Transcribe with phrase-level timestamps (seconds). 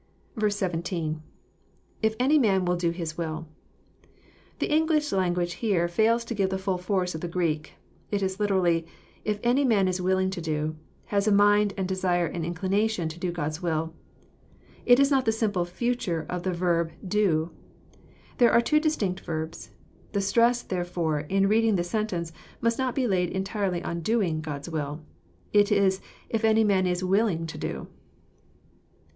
[0.39, 1.21] 17.—
[2.03, 3.45] llf any man wUl do his mil.']
[4.57, 7.73] The English language here fails to give the ftiU force of the Greek.
[8.09, 8.87] It is literally,
[9.23, 10.75] If any man is willing to do,—
[11.13, 13.93] has a mind and desire and inclination to do God's will."
[14.87, 17.51] It is not the simple future of the verb" do."
[18.39, 19.69] There are two distinct verbs.
[20.13, 24.67] The stress, therefore, in reading the sentence, must not be laid entirely on doing" God's
[24.67, 25.01] will.
[25.53, 27.87] It is <' if any man is willing to do."